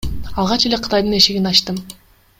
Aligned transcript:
Алгач 0.43 0.65
эле 0.69 0.79
Кытайдын 0.87 1.15
эшигин 1.19 1.51
ачтым. 1.53 1.77